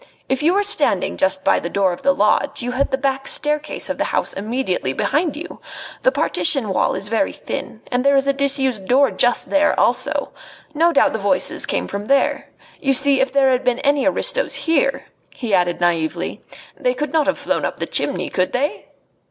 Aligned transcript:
If 0.27 0.41
you 0.41 0.55
were 0.55 0.63
standing 0.63 1.15
just 1.15 1.45
by 1.45 1.59
the 1.59 1.69
door 1.69 1.93
of 1.93 2.01
the 2.01 2.11
lodge 2.15 2.63
you 2.63 2.71
had 2.71 2.89
the 2.89 2.97
back 2.97 3.27
staircase 3.27 3.87
of 3.87 3.99
the 3.99 4.05
house 4.05 4.33
immediately 4.33 4.93
behind 4.93 5.35
you. 5.35 5.61
The 6.01 6.11
partition 6.11 6.69
wall 6.69 6.95
is 6.95 7.07
very 7.07 7.31
thin, 7.31 7.81
and 7.91 8.03
there 8.03 8.15
is 8.15 8.25
a 8.27 8.33
disused 8.33 8.87
door 8.87 9.11
just 9.11 9.51
there 9.51 9.79
also. 9.79 10.31
No 10.73 10.91
doubt 10.91 11.13
the 11.13 11.19
voices 11.19 11.67
came 11.67 11.85
from 11.87 12.05
there. 12.05 12.49
You 12.79 12.95
see, 12.95 13.21
if 13.21 13.31
there 13.31 13.51
had 13.51 13.63
been 13.63 13.77
any 13.81 14.07
aristos 14.07 14.55
here," 14.65 15.05
he 15.35 15.53
added 15.53 15.79
naively, 15.79 16.41
"they 16.75 16.95
could 16.95 17.13
not 17.13 17.27
have 17.27 17.37
flown 17.37 17.63
up 17.63 17.77
the 17.79 17.85
chimney, 17.85 18.31
could 18.31 18.53
they?" 18.53 18.87